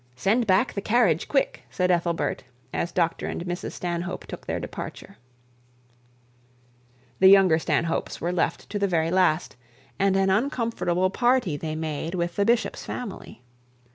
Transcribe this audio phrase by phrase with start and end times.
[0.15, 5.17] 'Send back the carriage quick,' said Ethelbert, as Dr and Mrs Stanhope took their departure.
[7.19, 9.57] The younger Stanhopes were left to the very last,
[9.99, 13.43] and an uncomfortable party they made with the bishop's family.